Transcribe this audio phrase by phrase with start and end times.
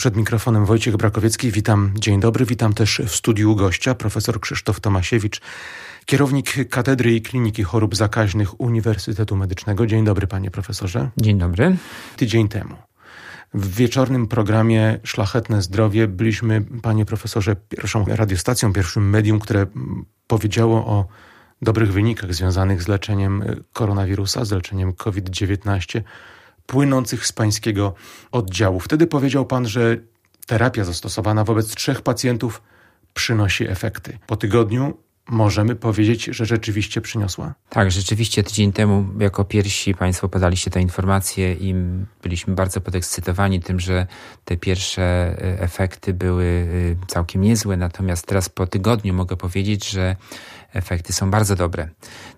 [0.00, 1.50] Przed mikrofonem Wojciech Brakowiecki.
[1.50, 2.44] Witam, dzień dobry.
[2.44, 5.40] Witam też w studiu gościa, profesor Krzysztof Tomasiewicz,
[6.06, 9.86] kierownik Katedry i Kliniki Chorób Zakaźnych Uniwersytetu Medycznego.
[9.86, 11.10] Dzień dobry, panie profesorze.
[11.16, 11.76] Dzień dobry.
[12.16, 12.74] Tydzień temu
[13.54, 19.66] w wieczornym programie Szlachetne Zdrowie byliśmy, panie profesorze, pierwszą radiostacją, pierwszym medium, które
[20.26, 21.06] powiedziało o
[21.62, 26.02] dobrych wynikach związanych z leczeniem koronawirusa, z leczeniem COVID-19
[26.70, 27.94] płynących z pańskiego
[28.32, 28.80] oddziału.
[28.80, 29.96] Wtedy powiedział pan, że
[30.46, 32.62] terapia zastosowana wobec trzech pacjentów
[33.14, 34.18] przynosi efekty.
[34.26, 34.96] Po tygodniu
[35.28, 37.54] możemy powiedzieć, że rzeczywiście przyniosła?
[37.68, 41.74] Tak, rzeczywiście tydzień temu jako pierwsi Państwo podaliście tę informację i
[42.22, 44.06] byliśmy bardzo podekscytowani tym, że
[44.44, 46.68] te pierwsze e, efekty były
[47.02, 47.76] e, całkiem niezłe.
[47.76, 50.16] Natomiast teraz po tygodniu mogę powiedzieć, że
[50.72, 51.88] efekty są bardzo dobre.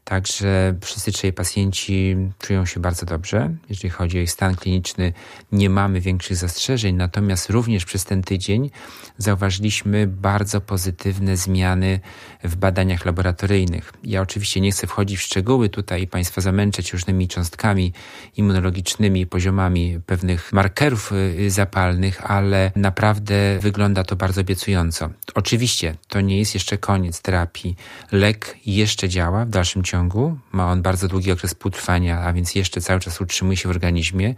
[0.05, 3.51] Także wszyscy trzej pacjenci czują się bardzo dobrze.
[3.69, 5.13] Jeżeli chodzi o ich stan kliniczny,
[5.53, 8.71] nie mamy większych zastrzeżeń, natomiast również przez ten tydzień
[9.19, 12.01] zauważyliśmy bardzo pozytywne zmiany
[12.45, 13.93] w badaniach laboratoryjnych.
[14.05, 17.93] Ja oczywiście nie chcę wchodzić w szczegóły tutaj i Państwa zamęczać różnymi cząstkami
[18.37, 25.11] immunologicznymi, poziomami pewnych markerów y, zapalnych, ale naprawdę wygląda to bardzo obiecująco.
[25.35, 27.77] Oczywiście to nie jest jeszcze koniec terapii.
[28.23, 32.81] Lek jeszcze działa w dalszym ciągu, ma on bardzo długi okres półtrwania, a więc jeszcze
[32.81, 34.35] cały czas utrzymuje się w organizmie,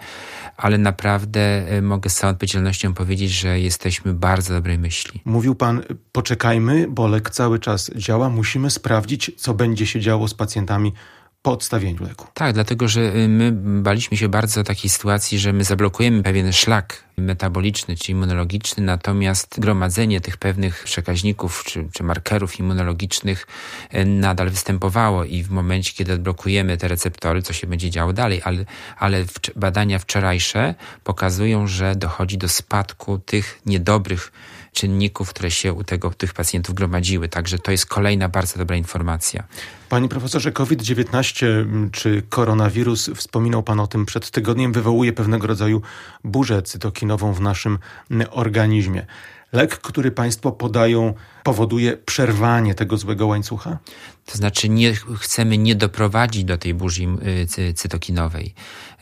[0.56, 5.20] ale naprawdę y, mogę z całą odpowiedzialnością powiedzieć, że jesteśmy bardzo dobrej myśli.
[5.24, 10.34] Mówił Pan, poczekajmy, bo lek cały czas działa, musimy sprawdzić, co będzie się działo z
[10.34, 10.92] pacjentami
[11.44, 12.26] po odstawieniu leku.
[12.34, 17.04] Tak, dlatego że y, my baliśmy się bardzo takiej sytuacji, że my zablokujemy pewien szlak
[17.16, 23.46] metaboliczny czy immunologiczny, natomiast gromadzenie tych pewnych przekaźników czy, czy markerów immunologicznych
[23.94, 28.40] y, nadal występowało i w momencie, kiedy odblokujemy te receptory, co się będzie działo dalej,
[28.44, 28.64] ale,
[28.98, 29.24] ale
[29.56, 34.32] badania wczorajsze pokazują, że dochodzi do spadku tych niedobrych
[34.74, 37.28] czynników, które się u tego, tych pacjentów gromadziły.
[37.28, 39.44] Także to jest kolejna bardzo dobra informacja.
[39.88, 41.46] Panie profesorze, COVID-19
[41.92, 45.82] czy koronawirus, wspominał Pan o tym przed tygodniem, wywołuje pewnego rodzaju
[46.24, 47.78] burzę cytokinową w naszym
[48.30, 49.06] organizmie.
[49.52, 53.78] Lek, który Państwo podają, powoduje przerwanie tego złego łańcucha?
[54.26, 57.04] To znaczy nie chcemy nie doprowadzić do tej burzy
[57.58, 58.54] y, cytokinowej,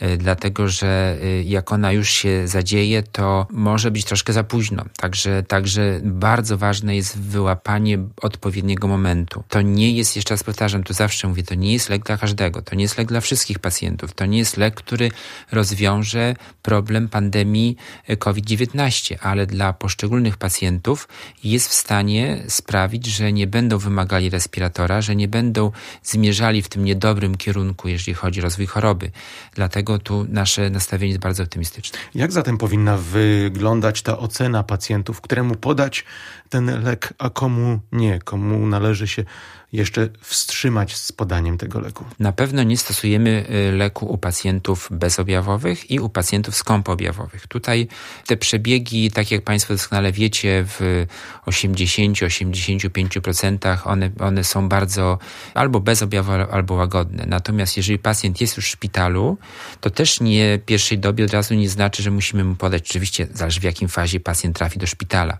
[0.02, 4.84] y, dlatego że y, jak ona już się zadzieje, to może być troszkę za późno.
[4.96, 9.44] Także, także bardzo ważne jest wyłapanie odpowiedniego momentu.
[9.48, 12.62] To nie jest, jeszcze raz powtarzam, tu zawsze mówię, to nie jest lek dla każdego,
[12.62, 15.10] to nie jest lek dla wszystkich pacjentów, to nie jest lek, który
[15.52, 17.76] rozwiąże problem pandemii
[18.18, 21.08] COVID-19, ale dla poszczególnych pacjentów
[21.44, 25.72] jest w stanie sprawić, że nie będą wymagali respiratora, że nie będą
[26.02, 29.10] zmierzali w tym niedobrym kierunku, jeżeli chodzi o rozwój choroby.
[29.54, 31.98] Dlatego tu nasze nastawienie jest bardzo optymistyczne.
[32.14, 36.04] Jak zatem powinna wyglądać ta ocena pacjentów, któremu podać
[36.48, 39.24] ten lek, a komu nie, komu należy się
[39.72, 42.04] jeszcze wstrzymać z podaniem tego leku?
[42.18, 47.46] Na pewno nie stosujemy y, leku u pacjentów bezobjawowych i u pacjentów skąpoobjawowych.
[47.46, 47.88] Tutaj
[48.26, 51.06] te przebiegi, tak jak Państwo doskonale wiecie, w
[51.46, 55.18] 80-85% one, one są bardzo
[55.54, 57.24] albo bezobjawowe, albo łagodne.
[57.26, 59.38] Natomiast jeżeli pacjent jest już w szpitalu,
[59.80, 62.90] to też nie pierwszej dobie od razu nie znaczy, że musimy mu podać.
[62.90, 65.38] Oczywiście zależy w jakim fazie pacjent trafi do szpitala.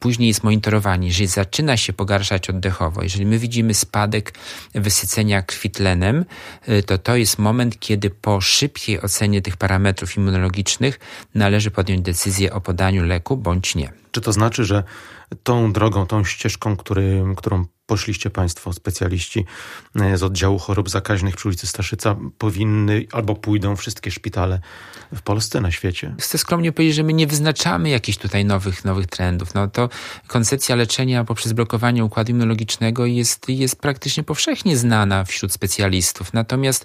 [0.00, 1.08] Później jest monitorowanie.
[1.08, 4.34] Jeżeli zaczyna się pogarszać oddechowo, jeżeli my widzimy widzimy spadek
[4.74, 6.24] wysycenia krwi tlenem,
[6.68, 10.98] y, to to jest moment, kiedy po szybkiej ocenie tych parametrów immunologicznych
[11.34, 13.92] należy podjąć decyzję o podaniu leku bądź nie.
[14.12, 14.84] Czy to znaczy, że
[15.42, 19.44] tą drogą, tą ścieżką, który, którą poszliście Państwo, specjaliści
[20.00, 24.60] e, z oddziału chorób zakaźnych przy ulicy Staszyca, powinny albo pójdą wszystkie szpitale
[25.12, 26.14] w Polsce, na świecie?
[26.20, 29.54] Chcę skromnie powiedzieć, że my nie wyznaczamy jakichś tutaj nowych, nowych trendów.
[29.54, 29.88] No to
[30.26, 36.32] koncepcja leczenia poprzez blokowanie układu immunologicznego jest, jest praktycznie powszechnie znana wśród specjalistów.
[36.32, 36.84] Natomiast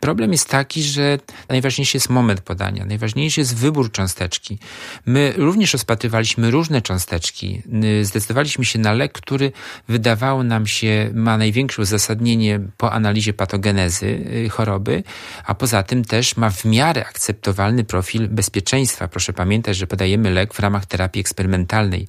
[0.00, 4.58] problem jest taki, że najważniejszy jest moment podania, najważniejszy jest wybór cząsteczki.
[5.06, 7.62] My również rozpatrywaliśmy różne cząsteczki.
[8.02, 9.52] Zdecydowaliśmy się na lek, który
[9.88, 15.02] wydawało nam się, ma największe uzasadnienie po analizie patogenezy y, choroby,
[15.44, 19.08] a poza tym też ma w miarę akceptowalny profil bezpieczeństwa.
[19.08, 22.08] Proszę pamiętać, że podajemy lek w ramach terapii eksperymentalnej.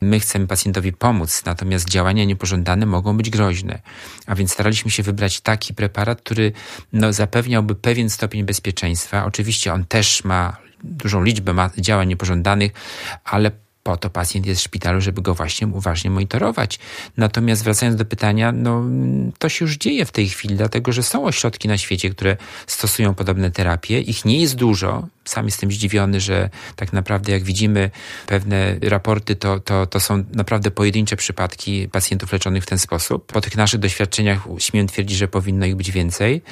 [0.00, 3.78] My chcemy pacjentowi pomóc, natomiast działania niepożądane mogą być groźne.
[4.26, 6.52] A więc staraliśmy się wybrać taki preparat, który
[6.92, 9.24] no, zapewniałby pewien stopień bezpieczeństwa.
[9.24, 12.72] Oczywiście on też ma dużą liczbę działań niepożądanych,
[13.24, 13.50] ale
[13.82, 16.78] po to pacjent jest w szpitalu, żeby go właśnie uważnie monitorować.
[17.16, 18.84] Natomiast wracając do pytania, no
[19.38, 22.36] to się już dzieje w tej chwili, dlatego że są ośrodki na świecie, które
[22.66, 24.00] stosują podobne terapie.
[24.00, 27.90] Ich nie jest dużo, sam jestem zdziwiony, że tak naprawdę jak widzimy
[28.26, 33.26] pewne raporty, to, to, to są naprawdę pojedyncze przypadki pacjentów leczonych w ten sposób.
[33.26, 36.42] Po tych naszych doświadczeniach śmiem twierdzić, że powinno ich być więcej.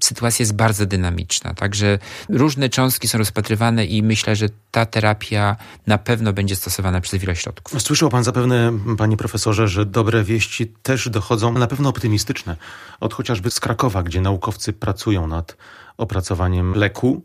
[0.00, 1.98] Sytuacja jest bardzo dynamiczna, także
[2.28, 5.56] różne cząstki są rozpatrywane i myślę, że ta terapia
[5.86, 7.82] na pewno będzie stosowana przez wiele środków.
[7.82, 12.56] Słyszał pan zapewne, panie profesorze, że dobre wieści też dochodzą, na pewno optymistyczne,
[13.00, 15.56] od chociażby z Krakowa, gdzie naukowcy pracują nad
[15.96, 17.22] opracowaniem leku,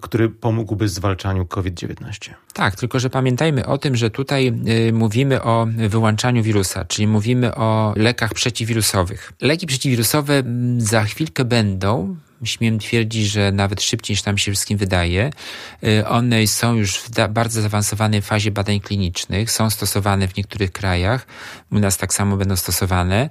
[0.00, 2.30] który pomógłby w zwalczaniu COVID-19.
[2.52, 4.52] Tak, tylko że pamiętajmy o tym, że tutaj
[4.88, 9.32] y, mówimy o wyłączaniu wirusa, czyli mówimy o lekach przeciwwirusowych.
[9.40, 10.42] Leki przeciwwirusowe
[10.78, 15.30] za chwilkę będą, śmiem twierdzić, że nawet szybciej niż nam się wszystkim wydaje.
[15.84, 21.26] Y, one są już w bardzo zaawansowanej fazie badań klinicznych, są stosowane w niektórych krajach,
[21.72, 23.30] u nas tak samo będą stosowane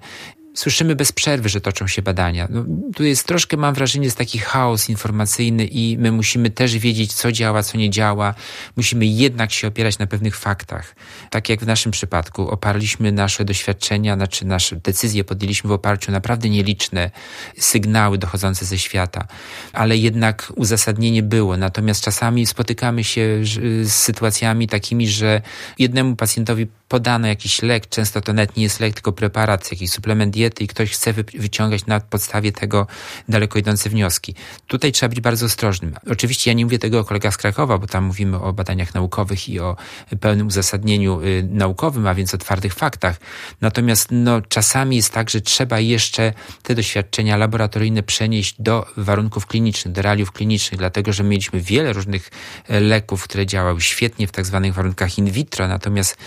[0.54, 2.48] słyszymy bez przerwy, że toczą się badania.
[2.52, 2.66] No,
[2.96, 7.32] tu jest troszkę, mam wrażenie, jest taki chaos informacyjny i my musimy też wiedzieć, co
[7.32, 8.34] działa, co nie działa.
[8.76, 10.96] Musimy jednak się opierać na pewnych faktach.
[11.30, 16.14] Tak jak w naszym przypadku, oparliśmy nasze doświadczenia, znaczy nasze decyzje podjęliśmy w oparciu o
[16.14, 17.12] naprawdę nieliczne
[17.58, 19.28] sygnały dochodzące ze świata,
[19.74, 21.58] ale jednak uzasadnienie było.
[21.58, 23.40] Natomiast czasami spotykamy się
[23.84, 25.42] z sytuacjami takimi, że
[25.80, 30.34] jednemu pacjentowi podano jakiś lek, często to nawet nie jest lek, tylko preparat, jakiś suplement
[30.34, 32.88] diety i ktoś chce wyciągać na podstawie tego
[33.30, 34.36] daleko idące wnioski.
[34.68, 35.96] Tutaj trzeba być bardzo ostrożnym.
[36.12, 39.50] Oczywiście ja nie mówię tego o kolegach z Krakowa, bo tam mówimy o badaniach naukowych
[39.50, 39.76] i o
[40.20, 43.20] pełnym uzasadnieniu y, naukowym, a więc o twardych faktach.
[43.62, 46.34] Natomiast no, czasami jest tak, że trzeba jeszcze
[46.64, 52.32] te doświadczenia laboratoryjne przenieść do warunków klinicznych, do realiów klinicznych, dlatego że mieliśmy wiele różnych
[52.68, 56.18] e, leków, które działały świetnie w tak zwanych warunkach in vitro, natomiast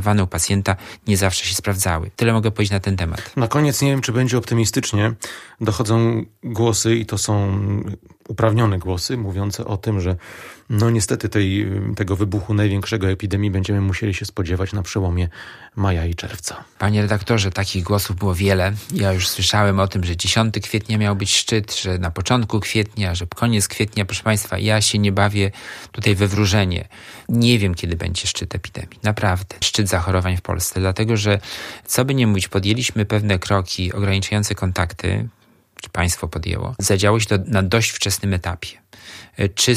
[0.00, 0.76] zastosowane u pacjenta
[1.06, 2.10] nie zawsze się sprawdzały.
[2.16, 3.36] Tyle mogę powiedzieć na ten temat.
[3.36, 5.12] Na koniec nie wiem, czy będzie optymistycznie.
[5.60, 7.34] Dochodzą głosy i to są
[8.30, 10.16] uprawnione głosy mówiące o tym, że
[10.70, 11.66] no niestety tej,
[11.96, 15.28] tego wybuchu największego epidemii będziemy musieli się spodziewać na przełomie
[15.76, 16.64] maja i czerwca.
[16.78, 18.72] Panie redaktorze, takich głosów było wiele.
[18.94, 23.14] Ja już słyszałem o tym, że 10 kwietnia miał być szczyt, że na początku kwietnia,
[23.14, 24.04] że koniec kwietnia.
[24.04, 25.50] Proszę Państwa, ja się nie bawię
[25.92, 26.88] tutaj we wróżenie.
[27.28, 28.98] Nie wiem, kiedy będzie szczyt epidemii.
[29.02, 29.56] Naprawdę.
[29.60, 30.80] Szczyt zachorowań w Polsce.
[30.80, 31.40] Dlatego, że
[31.86, 35.28] co by nie mówić, podjęliśmy pewne kroki ograniczające kontakty,
[35.80, 36.74] czy państwo podjęło.
[36.78, 38.68] Zadziało się to na dość wczesnym etapie.
[39.54, 39.74] Czy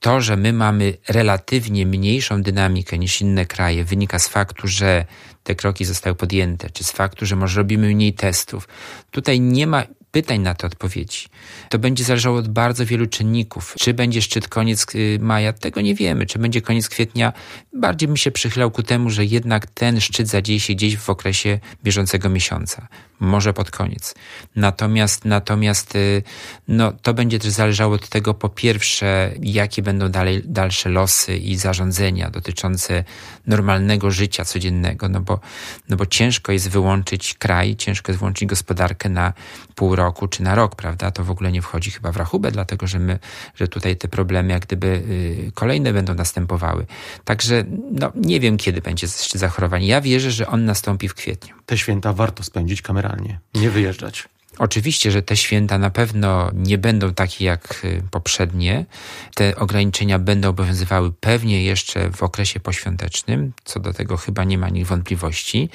[0.00, 5.04] to, że my mamy relatywnie mniejszą dynamikę niż inne kraje, wynika z faktu, że
[5.42, 8.68] te kroki zostały podjęte, czy z faktu, że może robimy mniej testów.
[9.10, 9.82] Tutaj nie ma
[10.12, 11.26] pytań na te odpowiedzi.
[11.68, 13.74] To będzie zależało od bardzo wielu czynników.
[13.78, 15.52] Czy będzie szczyt koniec y, maja?
[15.52, 16.26] Tego nie wiemy.
[16.26, 17.32] Czy będzie koniec kwietnia?
[17.72, 21.58] Bardziej bym się przychylał ku temu, że jednak ten szczyt zadzieje się gdzieś w okresie
[21.84, 22.88] bieżącego miesiąca.
[23.20, 24.14] Może pod koniec.
[24.56, 26.22] Natomiast, natomiast y,
[26.68, 31.56] no, to będzie też zależało od tego, po pierwsze, jakie będą dalej, dalsze losy i
[31.56, 33.04] zarządzenia dotyczące
[33.46, 35.40] normalnego życia codziennego, no bo,
[35.88, 39.32] no bo ciężko jest wyłączyć kraj, ciężko jest wyłączyć gospodarkę na
[39.74, 41.10] pół roku czy na rok, prawda?
[41.10, 43.18] To w ogóle nie wchodzi chyba w rachubę, dlatego że my,
[43.54, 46.86] że tutaj te problemy jak gdyby y, kolejne będą następowały.
[47.24, 49.84] Także no, nie wiem, kiedy będzie szczyt zachorowań.
[49.84, 51.54] Ja wierzę, że on nastąpi w kwietniu.
[51.66, 54.28] Te święta warto spędzić kameralnie, nie wyjeżdżać.
[54.58, 58.86] Oczywiście, że te święta na pewno nie będą takie jak y, poprzednie.
[59.34, 64.68] Te ograniczenia będą obowiązywały pewnie jeszcze w okresie poświątecznym, co do tego chyba nie ma
[64.68, 65.68] nic wątpliwości.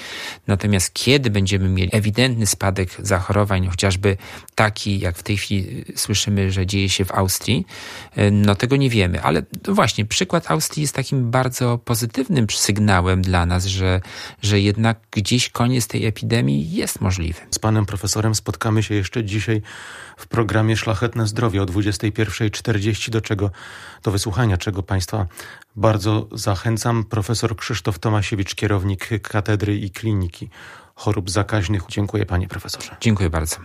[0.47, 4.17] Natomiast kiedy będziemy mieli ewidentny spadek zachorowań, chociażby
[4.55, 7.65] taki, jak w tej chwili y, słyszymy, że dzieje się w Austrii,
[8.17, 9.21] y, no tego nie wiemy.
[9.21, 14.01] Ale właśnie przykład Austrii jest takim bardzo pozytywnym sygnałem dla nas, że,
[14.41, 17.41] że jednak gdzieś koniec tej epidemii jest możliwy.
[17.51, 19.61] Z panem profesorem spotkałem spotkamy się jeszcze dzisiaj
[20.17, 23.51] w programie Szlachetne Zdrowie o 21.40, do czego
[24.03, 25.27] do wysłuchania, czego Państwa
[25.75, 27.03] bardzo zachęcam.
[27.03, 30.49] Profesor Krzysztof Tomasiewicz, kierownik Katedry i Kliniki
[30.95, 31.81] Chorób Zakaźnych.
[31.89, 32.95] Dziękuję Panie Profesorze.
[33.01, 33.57] Dziękuję bardzo.